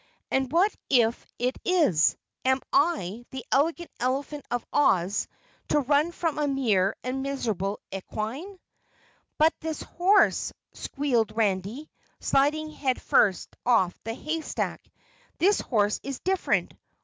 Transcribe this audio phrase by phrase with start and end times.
[0.31, 2.17] "And what if it is?
[2.43, 5.27] Am I, the Elegant Elephant of Oz,
[5.67, 8.57] to run from a mere and miserable equine?"
[9.37, 14.81] "But this horse," squealed Randy, sliding head first off the haystack,
[15.37, 16.73] "this horse is different.